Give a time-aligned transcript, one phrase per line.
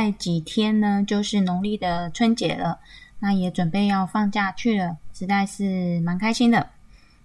[0.00, 2.78] 在几天呢，就是农历的春节了，
[3.18, 6.70] 那也准备要放假去了，实在是蛮开心的。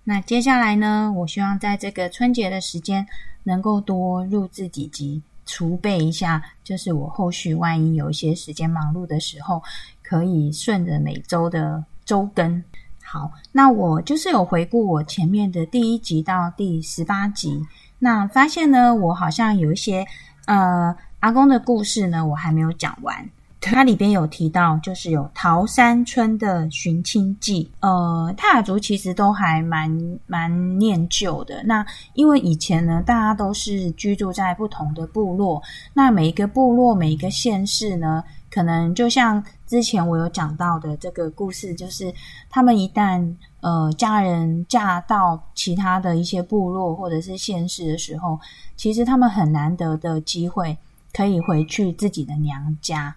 [0.03, 3.07] 那接下来呢，我希望在这个春节的时间，
[3.43, 9.63] 能够多录制几集，储备一下，就是我后续万一有一些时间忙碌的时候，
[10.03, 12.61] 可以顺着每周的周更。
[13.01, 17.65] 好，那我就是有回顾我前面的第一集到第十八集，
[17.99, 20.05] 那发现呢，我好像有一些
[20.47, 20.93] 呃。
[21.19, 23.29] 阿公的故事呢，我还没有讲完。
[23.61, 27.71] 它里边有提到，就是有桃山村的寻亲记。
[27.79, 31.63] 呃，泰雅族其实都还蛮蛮念旧的。
[31.63, 31.83] 那
[32.13, 35.59] 因为以前呢，大家都是居住在不同的部落，
[35.93, 42.13] 那每一个部落、每一个县市呢，可能就像之前我有讲到的这个故事，就是
[42.51, 48.39] 他们一旦呃家人嫁到其他的一些部落或者是县市的时候，
[48.75, 50.77] 其实他们很难得的机会。
[51.15, 53.15] 可以回去自己的娘家，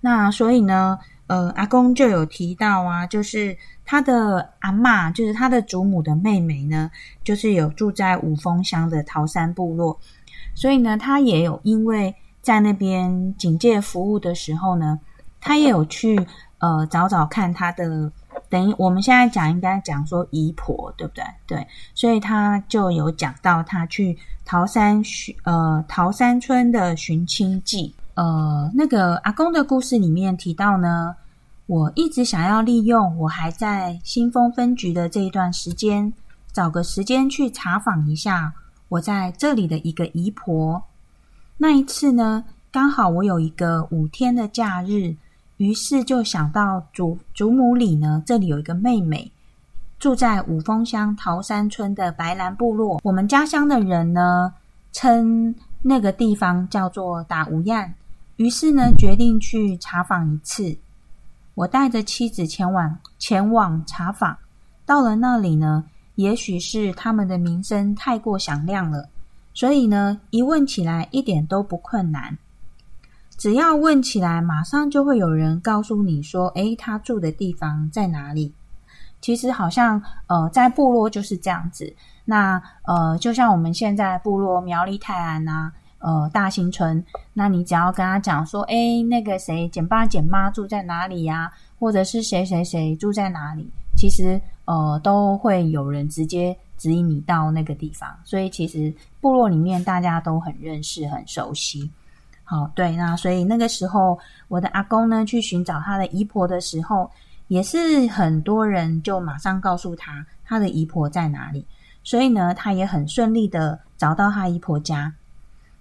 [0.00, 6.90] 那所以呢，呃，阿公就有提到啊，就是他的阿妈，就是他的祖母的妹妹呢，
[7.24, 9.98] 就是有住在五峰乡的桃山部落，
[10.54, 15.00] 所以呢，他也有因为在那边警戒服务的时候呢，
[15.40, 16.20] 他也有去
[16.58, 18.12] 呃找找看他的。
[18.48, 21.24] 等于我们现在讲，应该讲说姨婆，对不对？
[21.46, 27.94] 对，所以他就有讲到他去桃山寻呃桃山村的寻亲记。
[28.14, 31.14] 呃，那个阿公的故事里面提到呢，
[31.66, 36.12] 我一直想要利用我还在新丰分局的这一段时间，
[36.52, 38.52] 找个时间去查访一下
[38.88, 40.82] 我在这里的一个姨婆。
[41.58, 45.16] 那一次呢，刚好我有一个五天的假日。
[45.60, 49.30] 于是就想到祖祖母里呢，这里有一个妹妹
[49.98, 52.98] 住在五峰乡桃山村的白兰部落。
[53.04, 54.54] 我们家乡的人呢，
[54.90, 57.92] 称那个地方叫做打无恙。
[58.36, 60.74] 于是呢，决定去查访一次。
[61.54, 64.34] 我带着妻子前往前往查访。
[64.86, 69.10] 到了那里呢，也许是他们的名声太过响亮了，
[69.52, 72.38] 所以呢，一问起来一点都不困难。
[73.40, 78.52] 只要问起来，马上就会有人告诉你说：“诶，他住的地方在哪里？”
[79.22, 81.90] 其实好像呃，在部落就是这样子。
[82.26, 87.02] 那呃，就像我们现在部落苗栗泰安呐，呃，大兴村，
[87.32, 91.50] 那你只要跟他讲说：“诶，那个谁，简爸简妈住在哪里呀？”
[91.80, 93.72] 或者是谁谁谁住在哪里？
[93.96, 98.06] 其实呃，都会有人直接指引你到那个地方。
[98.22, 101.90] 所以其实部落里面大家都很认识、很熟悉。
[102.50, 104.18] 好，对，那所以那个时候，
[104.48, 107.08] 我的阿公呢去寻找他的姨婆的时候，
[107.46, 111.64] 也是很多人就马上告诉他他的姨婆在哪里，
[112.02, 115.14] 所以呢，他也很顺利的找到他姨婆家。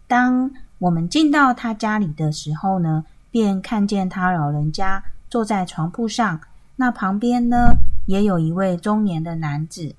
[0.07, 6.39] 当我们进到他家里的时候呢，便看见他老人家坐在床铺上，
[6.75, 7.73] 那旁边呢
[8.05, 9.95] 也有一位中年的男子，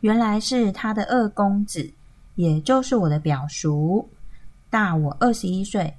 [0.00, 1.90] 原来是他的二公子，
[2.34, 4.06] 也就是我的表叔，
[4.68, 5.94] 大我二十一岁。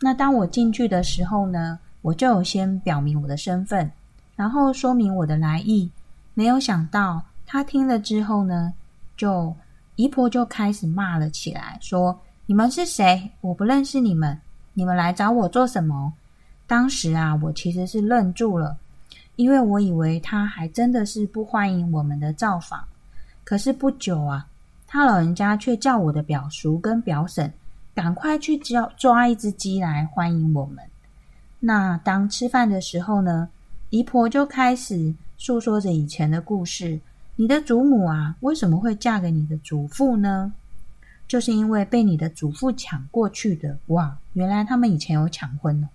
[0.00, 3.90] 那当我进去的时候呢，我就先表明我的身份，
[4.36, 5.90] 然后说明我的来意。
[6.34, 8.72] 没有想到他听了之后呢，
[9.16, 9.52] 就
[9.96, 12.16] 姨婆就开始骂了起来，说
[12.46, 13.28] ：“你们是谁？
[13.40, 14.38] 我不认识你们，
[14.72, 16.12] 你们来找我做什么？”
[16.68, 18.76] 当时啊，我其实是愣住了，
[19.34, 22.84] 因为我以为他还真的是不欢迎我们的造访。
[23.42, 24.46] 可是不久啊，
[24.86, 27.52] 他老人家却叫我的表叔跟表婶。
[27.98, 30.78] 赶快去抓抓一只鸡来欢迎我们。
[31.58, 33.48] 那当吃饭的时候呢，
[33.90, 37.00] 姨婆就开始诉说着以前的故事。
[37.34, 40.52] 你的祖母啊，为什么会嫁给你的祖父呢？
[41.26, 43.76] 就是因为被你的祖父抢过去的。
[43.88, 45.88] 哇，原来他们以前有抢婚呢，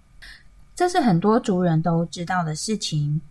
[0.76, 3.22] 这是很多族人都知道的事情。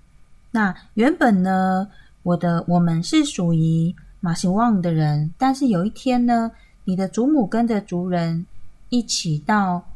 [0.50, 1.86] 那原本呢，
[2.22, 6.50] 我的我们是属于马兴旺的人，但是有一天呢，
[6.84, 8.46] 你的祖母跟着族人。
[8.92, 9.88] 一起到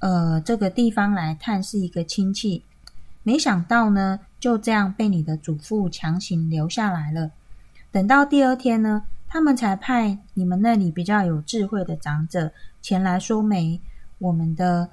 [0.00, 2.62] 呃这个地方来探视一个亲戚，
[3.22, 7.30] 没想到呢，就这样被你的祖父强行留下来了。
[7.90, 12.52] 等到第二天呢，他们才派你们那里比较有智慧的长者
[12.82, 13.80] 前来说媒。
[14.18, 14.90] 我们的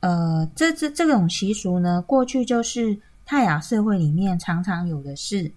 [0.00, 5.52] 呃这这这种习俗呢，过去就是泰雅社会里面常常有的事。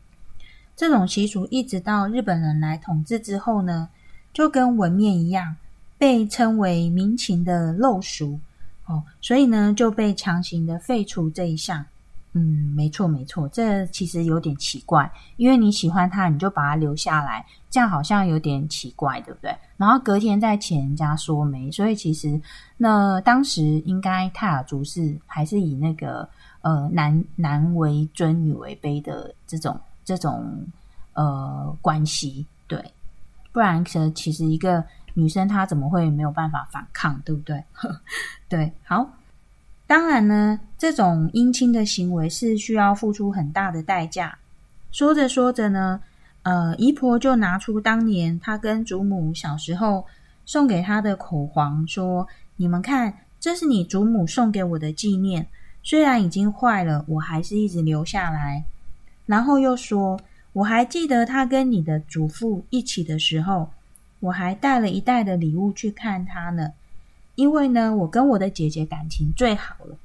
[0.75, 3.87] 这种习俗一直到日本人来统治之后呢，
[4.33, 5.55] 就跟纹面一样。
[6.01, 8.39] 被称为民情的陋俗，
[8.87, 11.85] 哦，所以呢就被强行的废除这一项。
[12.33, 19.55] 嗯，没错没错，这其实有点奇怪，因为你喜欢他，你就把他留下来，这样好像有点奇怪，对不对？
[19.77, 22.41] 然后隔天再请人家说媒，所以其实
[22.77, 26.27] 那当时应该泰雅族是还是以那个
[26.61, 30.65] 呃男男为尊，女为卑的这种这种
[31.13, 32.83] 呃关系，对，
[33.51, 34.83] 不然其实其实一个
[35.13, 37.63] 女生她怎么会没有办法反抗，对不对？
[38.49, 39.17] 对，好。
[39.87, 44.37] 当然呢，这种姻亲的行为是需要付出很大的代价。
[44.91, 46.01] 说着说着呢，
[46.43, 50.05] 呃，姨婆就拿出当年她跟祖母小时候
[50.45, 52.25] 送给她的口黄，说
[52.55, 55.47] ：“你们看，这是你祖母送给我的纪念，
[55.83, 58.63] 虽然已经坏了，我还是一直留下来。”
[59.27, 60.17] 然后又说
[60.53, 63.71] ：“我还记得他跟你的祖父一起的时候，
[64.21, 66.71] 我还带了一袋的礼物去看他呢。”
[67.35, 69.97] 因为呢，我跟我的姐姐感情最好了，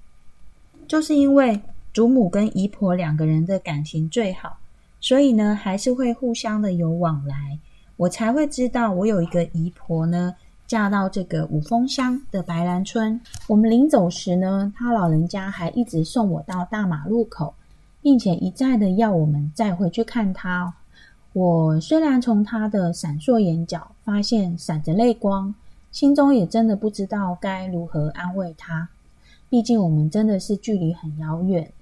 [0.89, 1.61] 就是因为
[1.93, 4.59] 祖母跟姨婆两个人的感情最好，
[5.01, 7.59] 所以呢，还是会互相的有往来，
[7.97, 10.35] 我才会知道我有一个姨婆呢，
[10.67, 13.21] 嫁到这个五峰乡的白兰村。
[13.49, 17.53] 我们临走时呢，他老人家还一直送我到大马路口，
[18.01, 20.73] 并且一再的要我们再回去看他。
[21.33, 25.55] 我虽然从他的闪烁眼角发现闪着泪光。
[25.91, 28.89] 心中也真的不知道该如何安慰他，
[29.49, 31.73] 毕竟我们真的是距离很遥远，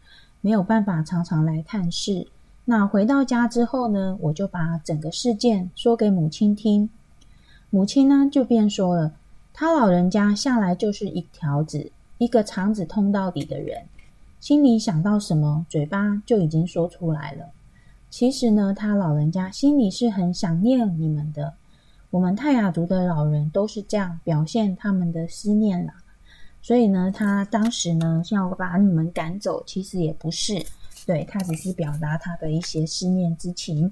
[0.40, 2.28] 没有办法常常来探视。
[2.64, 6.88] 那回到家之后呢，我就把整个事件说给母亲听，
[7.70, 9.12] 母亲呢就便说了，
[9.52, 13.82] 他老人家向来就是一条子，一个肠子通到底的人，
[14.38, 17.46] 心里想到什么，嘴巴就已经说出来了。
[18.08, 21.54] 其实呢，他老人家心里是很想念你们的。
[22.14, 25.94] 我们泰雅族的老人都是这样表现他们的思念啦，
[26.62, 30.64] 所以呢，他当时呢要把你们赶走，其实也不是，
[31.04, 33.90] 对他只是表达他的一些思念之情。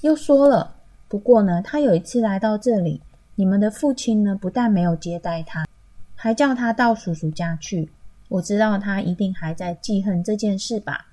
[0.00, 0.76] 又说了，
[1.08, 3.02] 不过呢，他有一次来到这里，
[3.34, 5.66] 你们的父亲呢不但没有接待他，
[6.14, 7.90] 还叫他到叔叔家去。
[8.30, 11.08] 我知道他一定还在记恨这件事吧。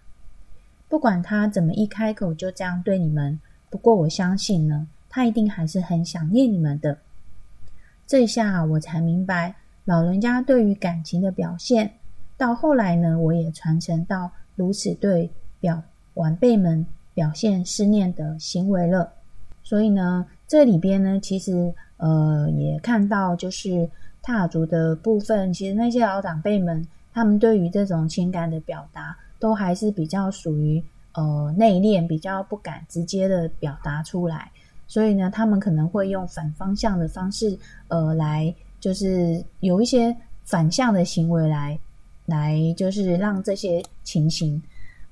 [0.88, 3.38] 不管他怎么一开口就这样对你们，
[3.70, 4.88] 不过我相信呢。
[5.16, 6.98] 他一定还是很想念你们的。
[8.08, 9.54] 这下我才明白，
[9.86, 11.94] 老人家对于感情的表现，
[12.36, 15.30] 到后来呢，我也传承到如此对
[15.60, 15.80] 表
[16.16, 16.84] 晚辈们
[17.14, 19.14] 表现思念的行为了。
[19.62, 23.88] 所以呢，这里边呢，其实呃也看到，就是
[24.24, 26.84] 踏足的部分，其实那些老长辈们，
[27.14, 30.84] 他们对于这种情感的表达，都还是比较属于
[31.14, 34.52] 呃内敛，比较不敢直接的表达出来。
[34.88, 37.58] 所以呢，他们可能会用反方向的方式，
[37.88, 41.80] 呃，来就是有一些反向的行为来，
[42.26, 44.62] 来就是让这些情形，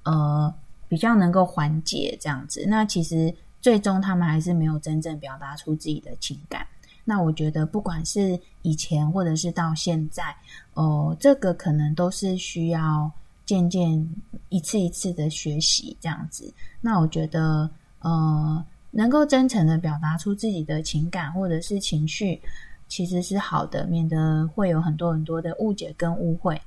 [0.04, 0.54] 呃，
[0.88, 2.64] 比较能够缓解这样子。
[2.68, 6.68] 那其实最终他们还是没有真正表达出自己的情感。
[7.04, 10.36] 那我觉得，不管是以前或者是到现在，
[10.76, 13.10] 哦，这个可能都是需要
[13.46, 14.08] 渐渐
[14.50, 16.54] 一次一次的学习这样子。
[16.82, 17.68] 那我觉得，
[18.02, 18.64] 呃。
[18.92, 22.40] 能够真诚的表达出自己的情感或者是情绪，
[22.88, 26.62] 其实是好的，免得会有很多很多的误解跟误会。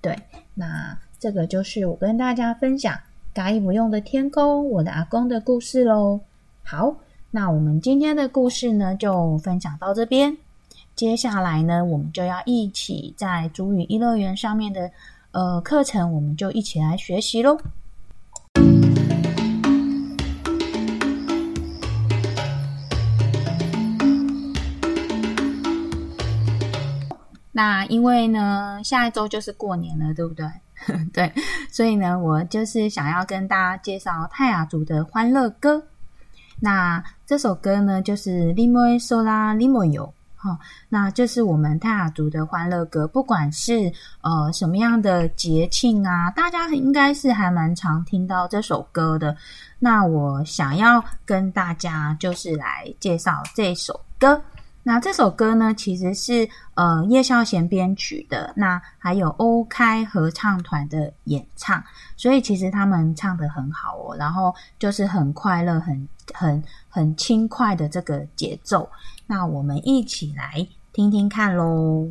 [0.00, 0.18] 对，
[0.54, 2.98] 那这个就是我跟大家分享
[3.32, 6.20] 嘎伊不用的天空，我的阿公的故事喽。
[6.64, 6.94] 好，
[7.30, 10.36] 那我们今天的故事呢，就分享到这边。
[10.94, 14.90] 接下来呢，我们就要一起在主语一乐园上面的
[15.30, 17.56] 呃课程，我们就一起来学习喽。
[27.52, 30.46] 那因为呢，下一周就是过年了，对不对？
[31.12, 31.32] 对，
[31.70, 35.80] 所以呢，我就是想要跟大家介绍泰雅族的欢乐歌。
[36.58, 43.06] 那这首歌呢，就是《Limo Sola Limoyo》哈，那就是我们泰雅族的欢乐歌。
[43.06, 43.92] 不管是
[44.22, 49.36] 呃什么样的节庆啊，大家应该是还蛮常听到这首歌的。
[49.78, 54.42] 那我想要跟大家就是来介绍这首歌。
[54.84, 61.82] 那这首歌呢，其实是呃叶孝贤编曲的，那还有欧开合唱团的演唱，
[62.16, 68.90] 所以其实他们唱的很好哦，然后就是很快乐、很很很轻快的这个节奏。
[69.26, 72.10] 那我们一起来听听看喽。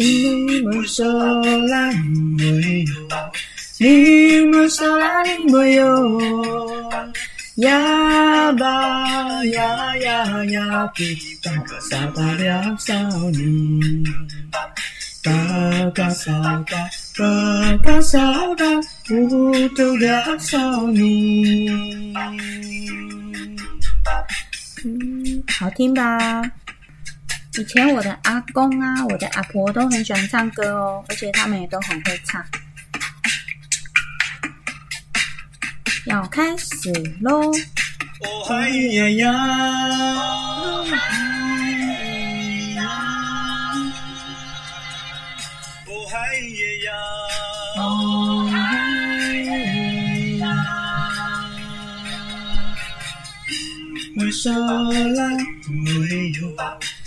[0.00, 1.04] 你们说
[1.66, 1.92] 啦，
[2.38, 2.94] 没有。
[3.78, 6.20] 你们说啦，没有。
[7.56, 12.94] 呀吧呀呀呀，比巴嘎萨达了少
[13.32, 14.02] 你，
[15.22, 16.32] 巴嘎萨
[16.66, 16.88] 达，
[17.18, 18.18] 巴嘎萨
[18.54, 18.64] 达，
[19.06, 21.68] 不都了少你。
[24.82, 26.40] 嗯，好听吧？
[27.58, 32.44] 以前我的阿公啊，我的阿婆都很喜欢唱歌哦，而且他们也都很会唱。
[36.06, 37.50] 要开始喽！
[38.20, 39.10] 哦嗨呀。
[39.10, 39.32] 呀，
[40.16, 40.96] 哦嗨
[42.74, 42.82] 呀。
[46.84, 46.92] 呀，
[47.76, 48.58] 哦嗨
[50.38, 50.44] 呀，
[54.16, 55.28] 我说啦没有，你们说啦，
[55.68, 56.48] 没有。
[56.50, 56.56] 呀。
[56.56, 56.78] 吧呀。
[56.80, 56.80] 呀。
[56.80, 56.99] 呀，比巴嘎萨达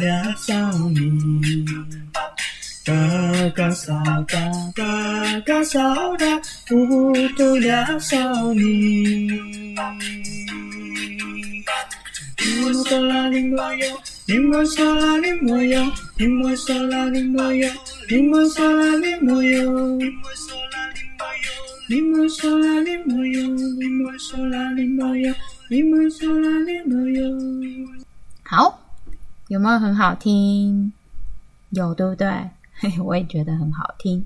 [0.00, 0.54] 了少
[0.88, 1.66] 你，
[2.86, 2.92] 巴
[3.54, 3.92] 嘎萨
[4.26, 4.38] 达
[4.74, 8.16] 巴嘎萨达，不都了少
[8.54, 9.28] 你。
[12.38, 13.86] 你们说啦，你没有。
[14.26, 15.84] 你们说啦，你没有。
[16.16, 17.70] 你们说啦，你没有。
[18.08, 18.18] 你
[21.88, 22.00] 你。
[22.00, 25.34] 们说啦，你没有，你们说啦，你没有，
[25.68, 27.28] 你们说啦，你没有。
[28.42, 28.80] 好，
[29.48, 30.90] 有没有很好听？
[31.70, 32.28] 有，对不对？
[32.76, 34.24] 嘿， 我也觉得很好听。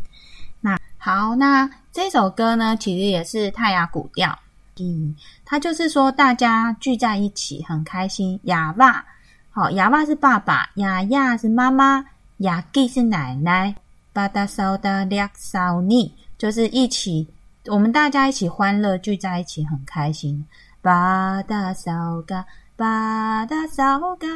[0.60, 4.38] 那好，那这首歌呢，其实也是泰雅古调。
[4.78, 8.38] 嗯，它就是说大家聚在一起很开心。
[8.44, 9.04] 哑巴，
[9.50, 12.04] 好，哑巴是爸爸，雅雅是妈妈，
[12.38, 13.74] 雅吉是奶奶，
[14.12, 17.26] 巴达烧达两烧尼就是一起。
[17.70, 20.44] 我们大家一起欢乐，聚在一起很开心。
[20.80, 22.44] 巴达扫嘎，
[22.76, 24.26] 巴达扫嘎，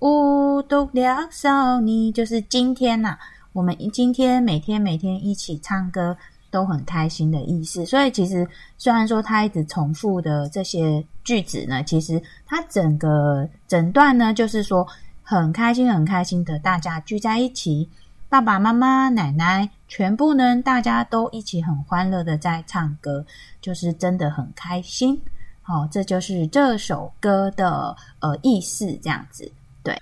[0.00, 3.16] 乌都两少你，就是今天呐，
[3.52, 6.16] 我们今天每天每天一起唱歌
[6.50, 7.86] 都很开心的意思。
[7.86, 14.86] 所以其实虽然说他一直重复的这些句子呢，其实他整个整段呢，就是说
[15.22, 17.88] 很开心很开心的，大家聚在一起。
[18.28, 23.26] 爸爸妈妈、奶奶，全部呢，大家都一起很欢乐的在唱歌，
[23.60, 25.20] 就是真的很开心。
[25.62, 29.50] 好，这就是这首歌的呃意思，这样子。
[29.82, 30.00] 对。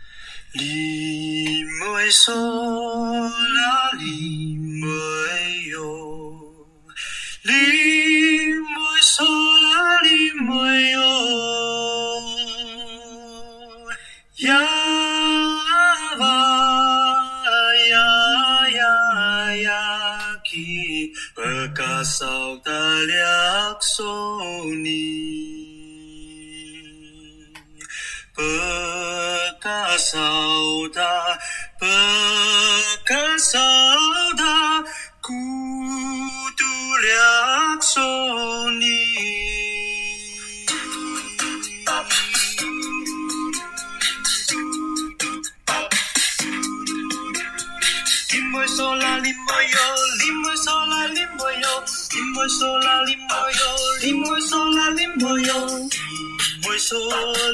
[0.54, 4.37] 你没说啦，你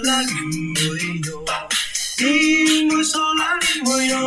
[0.04, 0.88] sola limbo
[1.24, 1.44] yo,
[2.18, 4.22] limbo sola limbo yo.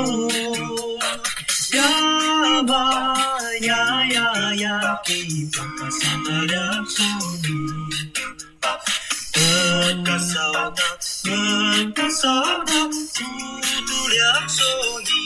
[1.72, 1.92] Ya
[2.66, 2.82] ba
[3.62, 5.20] ya ya ya ki
[5.54, 7.58] pagkasada soni.
[9.34, 10.88] Pagkasada,
[11.26, 12.80] pagkasada,
[13.14, 15.18] tutuliak soni.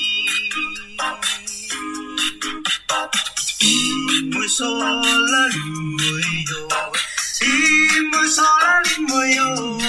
[3.63, 4.85] 你没说啦，
[5.53, 5.57] 你
[5.97, 6.03] 没
[6.49, 6.53] 有；
[7.39, 7.45] 你
[8.09, 9.80] 没说啦，你 moyo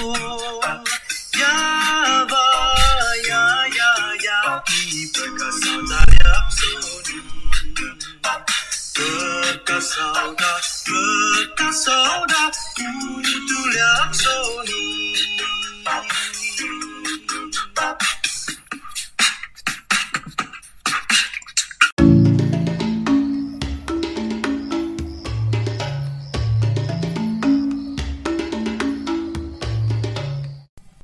[9.83, 10.53] Berkasauda
[10.87, 12.43] berkasauda
[12.79, 14.85] Kudu liap soni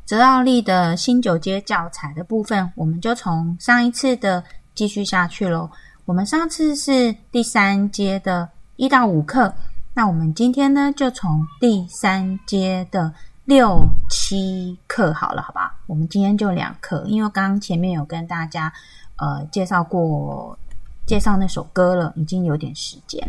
[0.07, 4.45] 泽奥利的新九阶教材的部分，我们就从上一次的
[4.77, 5.69] 继续下去喽。
[6.05, 9.53] 我们上次是第三阶的一到五课，
[9.93, 13.13] 那我们今天呢就从第三阶的
[13.45, 13.77] 六
[14.09, 15.77] 七课好了，好吧？
[15.89, 18.73] 我们今天就两课，因为刚刚前面有跟大家
[19.17, 20.57] 呃介绍过
[21.05, 23.21] 介绍那首歌了，已经有点时间。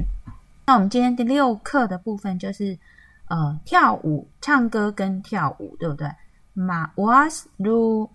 [0.67, 2.77] 那我们今天第六课的部分就是
[3.27, 6.07] 呃跳舞、唱歌跟跳舞，对不对？
[6.53, 8.07] 马瓦斯鲁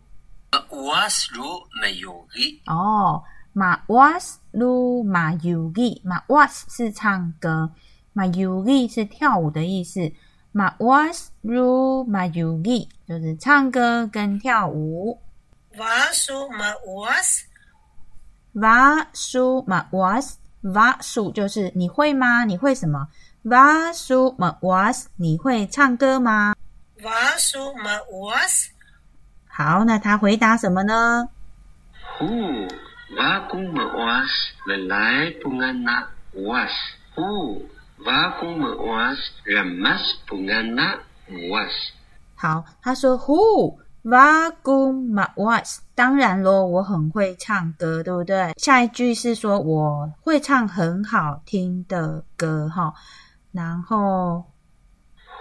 [0.53, 7.73] Wasru mayugi 哦，马瓦斯鲁马尤利，马瓦斯是唱歌，
[8.13, 10.13] 马尤利是跳舞的意思。
[10.53, 15.21] 马瓦斯鲁马尤利就是唱歌跟跳舞。
[15.77, 17.43] Vasu mauas
[18.53, 20.39] 瓦苏马瓦斯，
[20.73, 22.45] 瓦苏就是你会吗？
[22.45, 23.09] 你会什么？
[23.43, 26.55] 瓦苏马瓦斯，你会唱歌吗
[27.01, 28.69] ？Vasu mauas
[29.49, 31.29] 好，那他回答什么呢
[32.21, 32.71] ？Hu
[33.17, 34.31] Vakung mawas
[34.67, 36.71] Lalai pungana was
[37.15, 37.63] Hu
[38.05, 40.99] Vakung mawas Ramas pungana
[41.51, 41.73] was
[42.37, 48.53] 好，他说 Who Vagu Mawas，当然咯，我很会唱歌，对不对？
[48.59, 52.93] 下一句是说我会唱很好听的歌哈，
[53.53, 54.45] 然后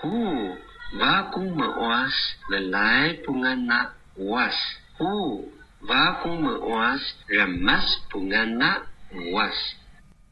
[0.02, 0.56] Hu
[0.98, 2.12] Vakung mawas
[2.50, 4.54] Lalai pungana was
[4.98, 5.50] Hu
[5.88, 8.84] Vakung mawas Ramas pungana
[9.34, 9.54] was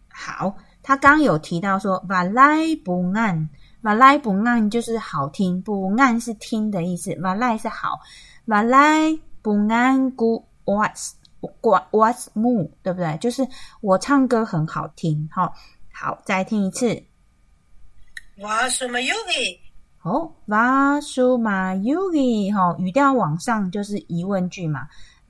[0.10, 3.50] 好，他刚有提到说瓦莱不按，
[3.82, 8.00] 瓦莱不按就是好听，不按是听的意思，瓦莱是好，
[8.46, 11.16] 瓦莱不按古 was
[11.92, 13.18] was mu，对不对？
[13.18, 13.46] 就是
[13.82, 15.54] 我唱歌很好听，好，
[15.92, 17.04] 好，再听一次。
[18.38, 19.60] Vasu mayugi
[20.04, 24.88] 哦，瓦苏马尤吉哈，语调往上就是疑问句嘛。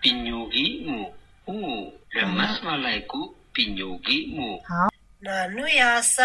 [0.00, 1.12] 比牛吉木
[1.46, 4.58] 乌，达马瓦莱古比牛吉木。
[4.66, 6.24] 好，那努亚萨，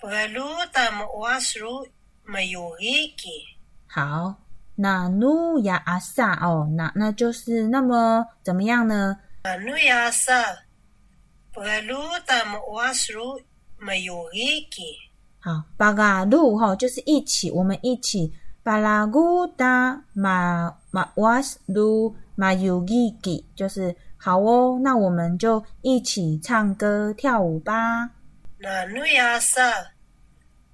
[0.00, 0.40] 白鲁
[0.72, 1.86] 达马瓦苏
[2.24, 2.82] 没有埃
[3.14, 3.28] 及。
[3.86, 4.34] 好，
[4.74, 9.18] 那努亚阿萨哦，那那就是那么怎么样呢？
[9.44, 10.32] 那努亚萨，
[11.52, 13.12] 白鲁达马瓦苏
[13.76, 14.38] 没有埃
[14.70, 14.96] 及。
[15.40, 22.16] 好，巴嘎路哈就是一起，我们一起巴拉古达马马瓦苏。
[22.36, 28.10] 马尤吉吉，就是好哦，那我们就一起唱歌跳舞吧。
[28.60, 29.72] Nanuyasa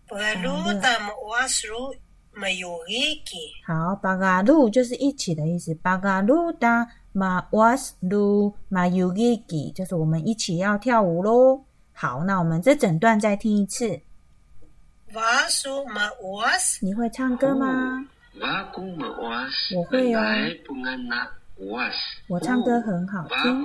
[0.08, 1.96] Praluta mauasru
[2.34, 11.64] mayugiki 好，巴嘎路就是一起的意思，巴嘎路达马瓦斯鲁马尤吉吉，就是我们一起要跳舞喽。
[11.92, 14.00] 好，那我们这整段再听一次。
[15.12, 18.06] Vasu mauas 你会唱歌吗
[18.40, 19.86] oh.
[19.92, 21.28] Lalai pungana
[21.70, 21.94] was
[22.28, 23.62] 我唱歌很好听。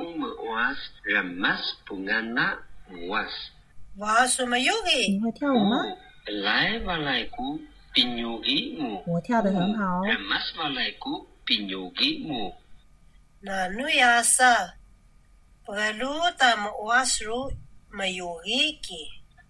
[5.10, 5.84] 你会跳舞吗
[9.08, 10.02] 我跳得很好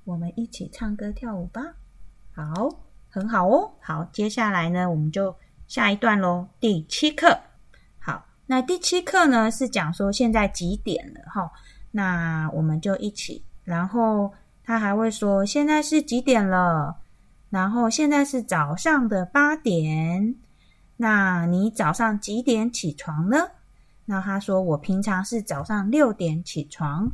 [0.05, 1.61] 我们一起唱歌跳舞吧。
[2.33, 2.69] 好，
[3.09, 3.73] 很好哦。
[3.81, 5.35] 好，接下来呢，我们就
[5.67, 6.47] 下一段喽。
[6.59, 7.39] 第七课，好，
[8.49, 11.51] 那第七课呢是讲说现在几点了哈？
[11.91, 14.33] 那我们就一起，然后
[14.63, 16.95] 他还会说现在是几点了，
[17.49, 20.35] 然后现在是早上的八点。
[20.95, 23.37] 那你早上几点起床呢？
[24.05, 27.11] 那他说我平常是早上六点起床。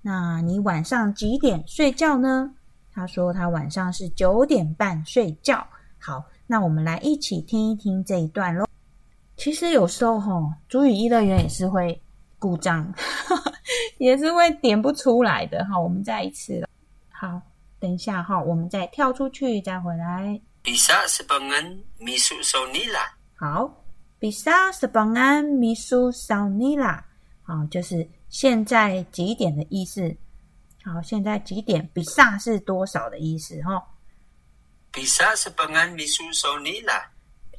[0.00, 2.54] 那你晚上几点睡觉呢？
[2.92, 5.66] 他说他晚上是九点半睡觉。
[5.98, 8.65] 好，那我们来一起听一听这一段喽。
[9.36, 12.00] 其实有时候吼，主语一乐园也是会
[12.38, 12.92] 故障，
[13.98, 15.78] 也是会点不出来的哈。
[15.78, 16.68] 我们再一次了，
[17.10, 17.40] 好，
[17.78, 20.40] 等一下哈，我们再跳出去再回来。
[20.62, 23.10] Bisa sebangan misu sonila.
[23.36, 23.84] 好，
[24.18, 27.04] 比萨斯邦安米苏少尼拉，
[27.42, 30.16] 好，就是现在几点的意思。
[30.82, 31.88] 好，现在几点？
[31.92, 33.60] 比萨是多少的意思？
[33.62, 33.84] 哈
[34.92, 37.02] ，Bisa sebangan misu sonila.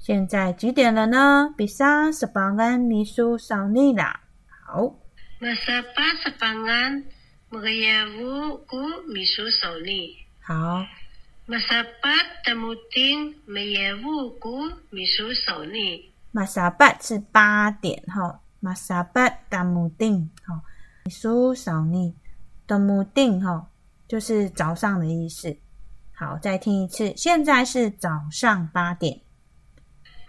[0.08, 1.54] 现在几点了呢？
[1.58, 4.22] 比上十八分秘书想你啦。
[4.66, 4.96] 好。
[5.38, 7.04] 马上八十八安
[7.50, 10.86] 每个夜晚五米书熟呢好。
[11.46, 12.10] 马上巴
[12.46, 20.64] 达木丁每夜晚五谷米书熟呢马上巴是八点哈马上巴达木丁哈
[21.04, 22.16] 秘书想你
[22.66, 23.68] 多木定哈
[24.08, 25.58] 就是早上的意思。
[26.14, 27.14] 好再听一次。
[27.18, 29.20] 现在是早上八点。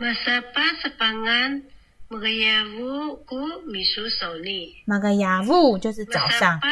[0.01, 1.61] 马萨巴十八安，
[2.07, 4.77] 马格雅乌古秘书手里。
[4.85, 6.61] 马格雅乌就是早上。
[6.61, 6.69] 好，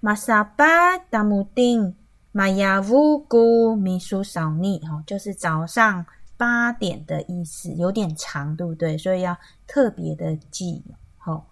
[0.00, 1.94] 马萨巴达木丁，
[2.32, 4.80] 马雅乌古米苏手里。
[4.86, 6.06] 好，就是早上
[6.38, 8.96] 八点的意思，有点长，对不对？
[8.96, 10.82] 所以要特别的记。
[11.18, 11.46] 好，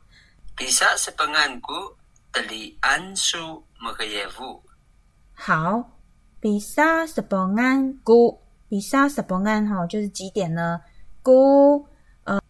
[0.56, 1.74] 比萨十八安古
[2.32, 4.62] 特里安苏马格雅乌。
[5.34, 5.99] 好。
[6.40, 10.80] 比萨什邦安古，比萨什邦安哈，就是几点呢？
[11.22, 11.86] 古
[12.24, 12.40] 呃，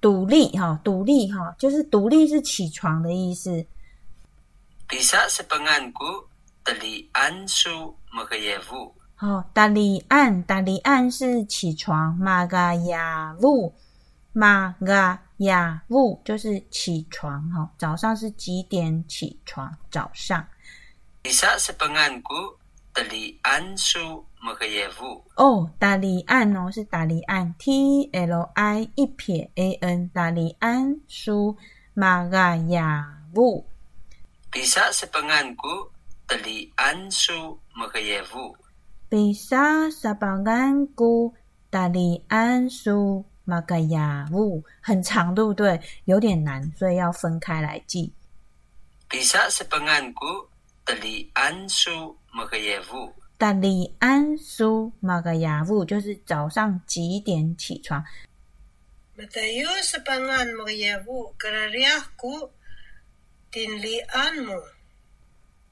[0.00, 3.66] 独立哈，独立哈，就是独立是起床的意思。
[4.88, 6.28] Bisa sebangan ku
[6.62, 8.92] telian su magayavu.
[9.16, 13.74] 好，达里安，达里安是起床，马嘎雅乌，
[14.32, 17.68] 马嘎雅乌就是起床哈。
[17.76, 19.76] 早上是几点起床？
[19.90, 20.46] 早上
[22.96, 25.22] 达利安书玛格耶夫。
[25.34, 31.54] 哦，达利安哦，是达利安，T L I 一撇 A N，达利安书
[31.92, 32.80] 马嘎耶
[33.34, 33.66] 夫。
[34.50, 35.68] 比萨是本安古，
[36.26, 38.56] 达利安书玛格耶夫。
[39.10, 41.34] 比萨是本安古，
[41.68, 43.98] 达利安书马嘎耶
[44.30, 45.78] 夫，很长对不对？
[46.06, 48.10] 有点难，所以要分开来记。
[49.06, 50.24] 比萨是本安古。
[50.86, 53.12] 大利安苏莫格耶夫。
[53.36, 58.04] 大利安苏莫格耶夫就是早上几点起床？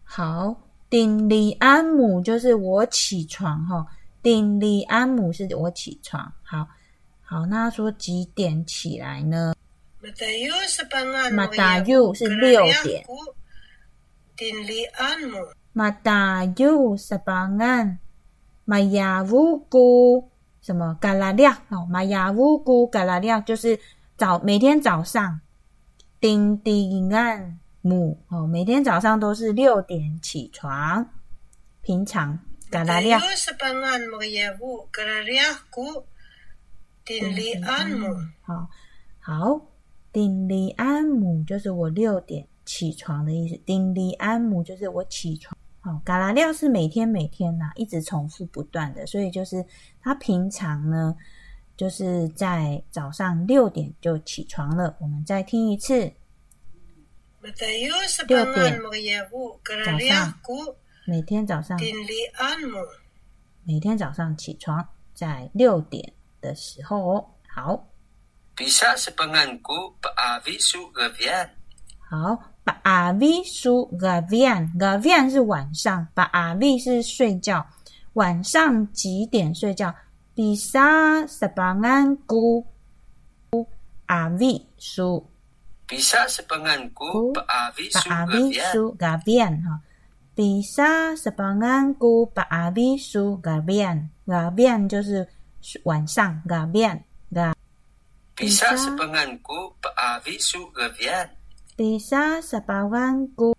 [0.02, 3.86] 好丁里安姆就是我起床哈。
[4.20, 6.32] 丁里安姆是我起床。
[6.42, 6.66] 好
[7.22, 9.54] 好那说几点起来呢？
[11.30, 13.06] 马达尤是六点。
[14.36, 15.52] Tinlian mo.
[15.72, 17.98] 马达尤萨邦安
[18.64, 20.30] 马雅乌古
[20.62, 20.96] 什么？
[21.00, 23.78] 嘎拉亮哦，马雅乌古嘎拉亮就是
[24.16, 25.40] 早每天早上。
[26.20, 31.06] 丁丁安姆哦，每天早上都是六点起床，
[31.82, 32.38] 平常。
[32.70, 36.06] 嘎拉亮 Matayo sa pangan magayavu karariah ku
[37.04, 38.14] tinlian mo.
[38.42, 38.70] 好。
[39.20, 39.60] 好，
[40.12, 43.56] 丁利安姆就是我六点起床的意思。
[43.64, 45.56] 丁利安姆就是我起床。
[45.80, 49.64] 好，嘎拉廖是每天每天呐、一直重复不断的，所以就是
[50.00, 51.14] 他平常呢，
[51.76, 54.96] 就是在早上六点就起床了。
[54.98, 56.10] 我们再听一次
[58.26, 58.80] 六点
[59.86, 60.34] 早上
[61.06, 61.78] 每天早上.
[63.64, 67.30] 每天早上起床，在六点的时候哦。
[67.46, 67.90] 好.
[71.98, 77.66] 好，把阿 V 输 gavian，gavian 是晚上，把阿 V 是睡觉，
[78.14, 79.94] 晚上几点睡觉？
[80.34, 82.66] 比萨十八安古
[84.06, 85.28] 阿 V 输
[85.86, 88.72] Bisa sebangan ku Ku paavi 把 su 阿 V gavian.
[88.72, 89.80] 输 gavian 哈，
[90.34, 95.28] 比萨十八安古把阿 V 输 gavian，gavian 就是
[95.84, 97.52] 晚上 gavian ga
[98.34, 98.74] Bisa Bisa.
[98.74, 101.30] sebangan ku paavi su gavian.
[101.76, 103.56] 第三十八万古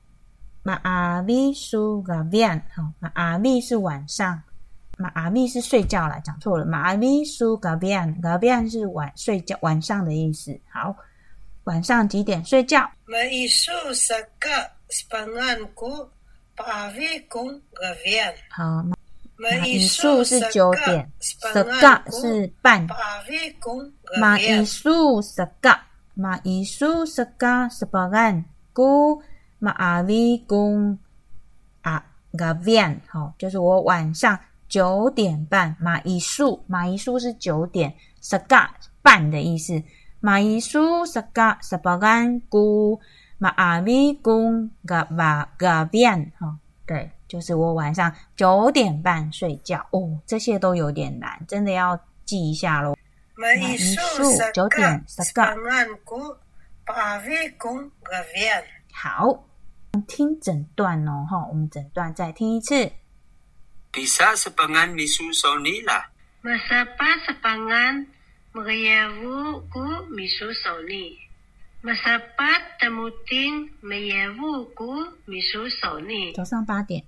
[0.64, 4.42] 马阿米苏嘎变，哈，马阿米是晚上，
[4.98, 10.58] 马阿米是睡觉了，讲错了，马阿米苏嘎变，嘎变是晚睡觉晚上的意思。
[10.72, 10.96] 好，
[11.66, 12.90] 晚上几点睡觉？
[13.04, 14.50] 马伊苏萨嘎
[14.90, 16.10] 十八万古
[16.56, 18.34] 巴阿咪公嘎变。
[18.50, 18.82] 好，
[19.36, 22.88] 马伊苏是九点，萨嘎是半，
[24.22, 25.86] 马伊苏萨嘎。
[26.16, 29.22] 马伊苏斯嘎斯巴干古
[29.60, 30.98] 马阿里公
[31.82, 32.04] 啊
[32.38, 39.84] 嘎变，好，就是我晚上九点半，马伊苏马伊苏是九点，斯嘎半的意思，
[40.20, 43.00] 马伊苏斯嘎斯巴干古
[43.38, 47.12] 马阿里公嘎巴嘎变，哈，对。
[47.28, 52.95] 就是我晚上九点半睡觉哦，这些都有点难，真的要记一下喽。
[53.38, 53.78] 马尼
[54.54, 55.34] 九点十。
[58.94, 59.46] 好，
[60.08, 62.92] 听诊断哦，哈，我们诊断再听一次。
[76.34, 77.04] 早上八点。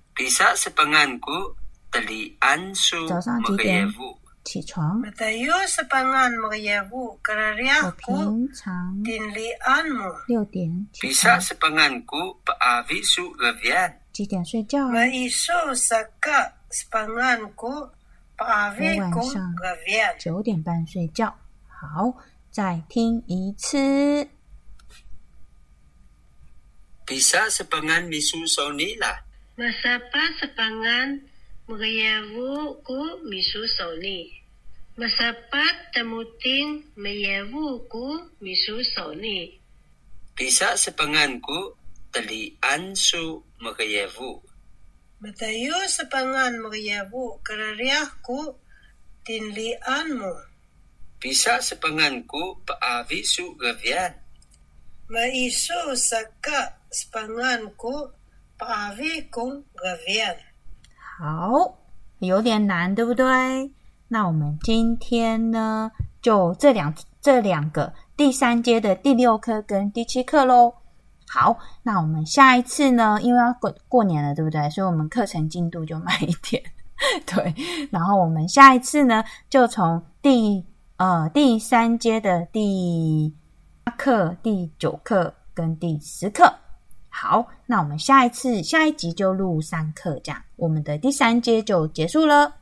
[3.08, 3.92] 早上几点？
[4.48, 5.10] 起床我
[7.90, 9.04] 平常
[10.26, 11.60] 六点起 Bisa 床.
[14.10, 14.90] 几点睡觉啊
[19.12, 20.16] kung siyang- gavian.
[20.18, 21.36] 九点半睡觉。
[21.68, 22.16] 好，
[22.50, 24.26] 再听一次。
[27.06, 29.24] Bisa sepangan misuso nila.
[29.56, 30.46] Masapa sa
[31.68, 34.32] Mgayawu ku misu soni.
[34.96, 39.52] Masapat temuting mayawu ku misu soni.
[40.32, 41.76] Bisa sepenganku
[42.08, 44.40] teli ansu mgayawu.
[45.20, 48.56] Matayo sepangan mgayawu karariahku
[49.28, 50.34] tinlianmu.
[51.20, 54.16] Bisa sepenganku paavi su gavian.
[55.12, 58.08] Maisu saka sepenganku
[58.56, 60.47] paavi kum gavian.
[61.20, 61.74] 好，
[62.20, 63.72] 有点难，对不对？
[64.06, 65.90] 那我们今天呢，
[66.22, 70.72] 就这两这两个第三阶的第六课跟第七课喽。
[71.28, 74.70] 好，那我们下一次呢，因为要过过年了，对不对？
[74.70, 76.62] 所以我们课程进度就慢一点。
[77.26, 77.52] 对，
[77.90, 80.64] 然后我们下一次呢，就从第
[80.98, 83.34] 呃第三阶的第
[83.82, 86.54] 八课、第九课跟第十课。
[87.20, 92.52] 好，那我们下一次下一集就录三课，这样我们的第三阶就结束了。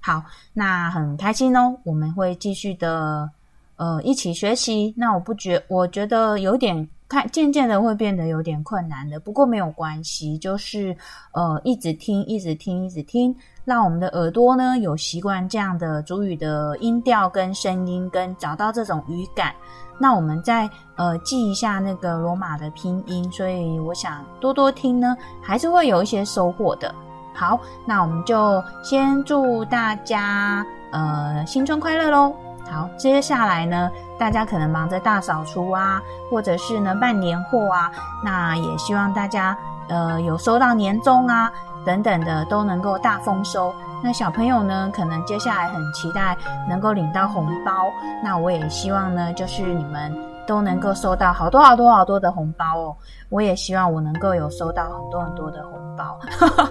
[0.00, 3.30] 好，那很开心哦，我们会继续的
[3.76, 4.92] 呃一起学习。
[4.96, 10.96] 那我不觉，我觉得有点看渐渐的会变得有点困难的，不过没有关系，就是
[11.30, 13.32] 呃一直听，一直听，一直听，
[13.64, 19.54] 让我们的耳朵呢有习惯这样的主语的音调跟声音，跟找到这种语感。
[19.98, 26.94] 那我们再呃记一下那个罗马的拼音，所以我想多多听呢，还是会有一些收获的。
[27.34, 32.34] 好，那我们就先祝大家呃新春快乐喽！
[32.70, 37.90] 好，接下来呢，大家可能忙着大扫除啊，或者是呢办年货啊，
[38.24, 39.56] 那也希望大家
[39.88, 41.52] 呃有收到年终啊
[41.84, 43.72] 等等的都能够大丰收。
[44.02, 46.36] 那小朋友呢，可能接下来很期待
[46.68, 47.92] 能够领到红包，
[48.24, 50.16] 那我也希望呢，就是你们
[50.46, 52.96] 都能够收到好多好多好多的红包哦。
[53.28, 56.18] 我也希望我能够有收到很多很多的红包，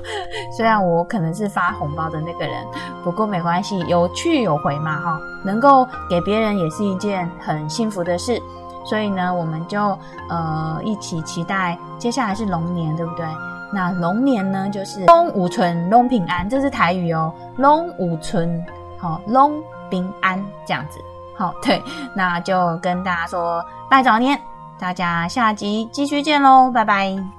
[0.58, 2.66] 虽然我可能是发红包的那个人，
[3.04, 8.42] 不过没关系，有去有回嘛哈，能够给别人也是一件很幸福的事。
[8.86, 9.96] 所以呢，我们就
[10.30, 13.26] 呃一起期待接下来是龙年，对不对？
[13.72, 18.64] 那龙年呢，就是龙五春龙平安，这是台语哦，龙五春，
[18.98, 21.00] 好龙平安这样子，
[21.38, 21.82] 好 对，
[22.14, 24.40] 那就跟大家说拜早年，
[24.80, 27.39] 大家下集继续见喽，拜拜。